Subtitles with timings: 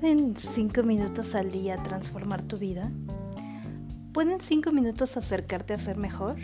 [0.00, 2.92] ¿Pueden cinco minutos al día transformar tu vida?
[4.12, 6.36] ¿Pueden cinco minutos acercarte a ser mejor?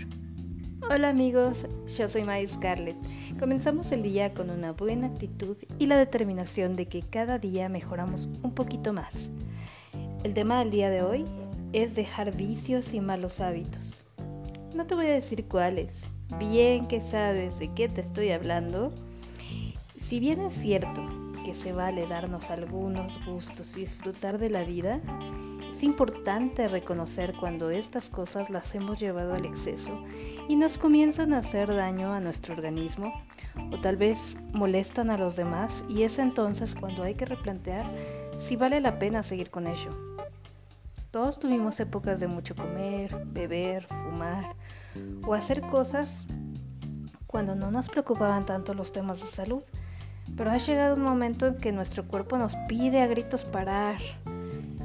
[0.90, 1.64] Hola amigos,
[1.96, 2.96] yo soy May Scarlett.
[3.38, 8.28] Comenzamos el día con una buena actitud y la determinación de que cada día mejoramos
[8.42, 9.30] un poquito más.
[10.24, 11.24] El tema del día de hoy
[11.72, 14.02] es dejar vicios y malos hábitos.
[14.74, 16.08] No te voy a decir cuáles,
[16.40, 18.92] bien que sabes de qué te estoy hablando.
[20.00, 25.00] Si bien es cierto que se vale darnos algunos gustos y disfrutar de la vida,
[25.70, 29.92] es importante reconocer cuando estas cosas las hemos llevado al exceso
[30.48, 33.12] y nos comienzan a hacer daño a nuestro organismo
[33.72, 37.92] o tal vez molestan a los demás y es entonces cuando hay que replantear
[38.38, 39.90] si vale la pena seguir con ello.
[41.10, 44.56] Todos tuvimos épocas de mucho comer, beber, fumar
[45.26, 46.26] o hacer cosas
[47.26, 49.62] cuando no nos preocupaban tanto los temas de salud
[50.36, 53.98] pero ha llegado un momento en que nuestro cuerpo nos pide a gritos parar.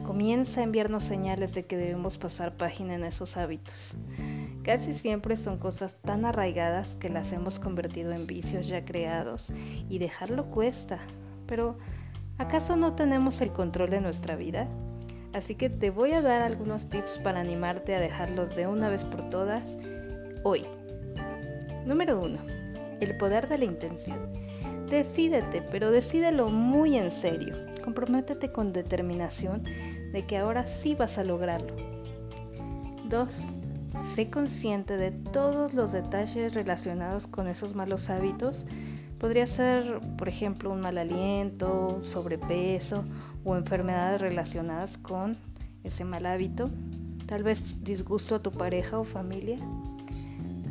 [0.05, 3.95] Comienza a enviarnos señales de que debemos pasar página en esos hábitos.
[4.64, 9.52] Casi siempre son cosas tan arraigadas que las hemos convertido en vicios ya creados
[9.89, 10.99] y dejarlo cuesta.
[11.47, 11.77] Pero,
[12.38, 14.67] ¿acaso no tenemos el control de nuestra vida?
[15.33, 19.03] Así que te voy a dar algunos tips para animarte a dejarlos de una vez
[19.03, 19.75] por todas
[20.44, 20.66] hoy.
[21.86, 22.38] Número 1.
[22.99, 24.48] El poder de la intención.
[24.90, 27.56] Decídete, pero decídelo muy en serio.
[27.84, 29.64] Comprométete con determinación
[30.12, 31.76] de que ahora sí vas a lograrlo.
[33.08, 33.34] 2.
[34.16, 38.66] Sé consciente de todos los detalles relacionados con esos malos hábitos.
[39.20, 43.04] Podría ser, por ejemplo, un mal aliento, sobrepeso
[43.44, 45.38] o enfermedades relacionadas con
[45.84, 46.70] ese mal hábito.
[47.28, 49.60] Tal vez disgusto a tu pareja o familia.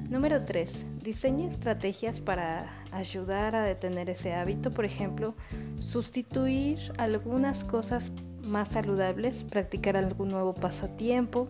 [0.09, 0.87] Número 3.
[1.03, 4.71] Diseña estrategias para ayudar a detener ese hábito.
[4.71, 5.35] Por ejemplo,
[5.81, 8.11] sustituir algunas cosas
[8.43, 11.49] más saludables, practicar algún nuevo pasatiempo.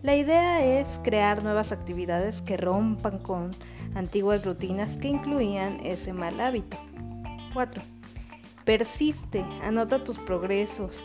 [0.00, 3.50] La idea es crear nuevas actividades que rompan con
[3.94, 6.78] antiguas rutinas que incluían ese mal hábito.
[7.52, 7.82] 4.
[8.64, 11.04] Persiste, anota tus progresos.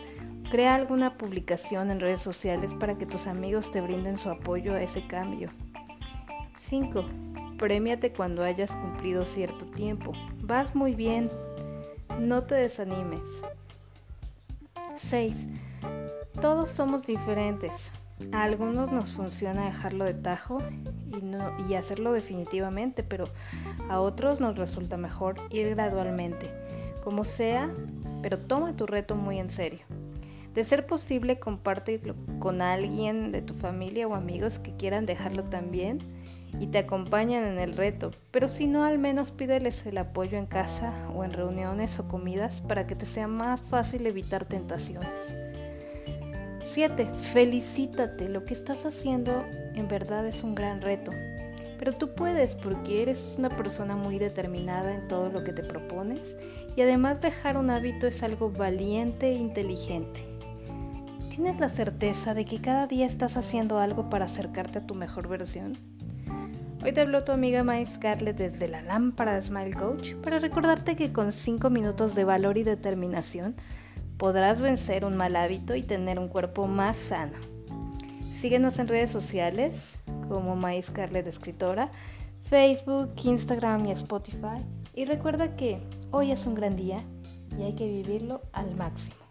[0.50, 4.82] Crea alguna publicación en redes sociales para que tus amigos te brinden su apoyo a
[4.82, 5.52] ese cambio.
[6.66, 7.06] 5.
[7.60, 10.14] Premiate cuando hayas cumplido cierto tiempo.
[10.42, 11.30] Vas muy bien.
[12.20, 13.22] No te desanimes.
[14.96, 15.48] 6.
[16.42, 17.92] Todos somos diferentes.
[18.32, 20.58] A algunos nos funciona dejarlo de tajo
[21.70, 23.26] y, hacerlo definitivamente, pero
[23.90, 26.50] a otros nos resulta mejor ir gradualmente.
[27.04, 27.70] Como sea,
[28.24, 29.82] pero toma tu reto muy en serio.
[30.56, 36.00] De ser posible, compártelo con alguien de tu familia o amigos que quieran dejarlo también
[36.60, 40.46] y te acompañan en el reto, pero si no, al menos pídeles el apoyo en
[40.46, 45.36] casa o en reuniones o comidas para que te sea más fácil evitar tentaciones.
[46.66, 47.08] 7.
[47.34, 49.46] Felicítate, lo que estás haciendo
[49.76, 51.12] en verdad es un gran reto,
[51.78, 56.36] pero tú puedes porque eres una persona muy determinada en todo lo que te propones
[56.76, 60.26] y además dejar un hábito es algo valiente e inteligente.
[61.30, 65.28] ¿Tienes la certeza de que cada día estás haciendo algo para acercarte a tu mejor
[65.28, 65.78] versión?
[66.86, 70.96] Hoy te habló tu amiga May Scarlett desde la lámpara de Smile Coach para recordarte
[70.96, 73.56] que con 5 minutos de valor y determinación
[74.20, 77.40] podrás vencer un mal hábito y tener un cuerpo más sano.
[78.36, 79.98] Síguenos en redes sociales
[80.30, 81.90] como May Scarlett Escritora,
[82.44, 84.64] Facebook, Instagram y Spotify.
[84.94, 85.80] Y recuerda que
[86.12, 87.04] hoy es un gran día
[87.58, 89.25] y hay que vivirlo al máximo.